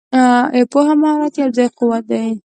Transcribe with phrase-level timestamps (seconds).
[0.71, 2.27] پوهه او مهارت یو ځای قوت دی.